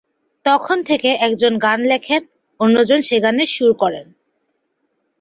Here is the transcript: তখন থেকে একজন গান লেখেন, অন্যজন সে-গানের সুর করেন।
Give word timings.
তখন 0.45 0.77
থেকে 0.83 1.09
একজন 1.19 1.53
গান 1.57 1.79
লেখেন, 1.81 2.21
অন্যজন 2.59 2.99
সে-গানের 3.01 3.47
সুর 3.47 3.71
করেন। 3.73 4.05